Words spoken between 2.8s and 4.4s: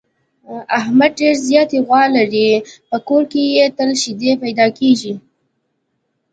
په کور کې یې تل شیدې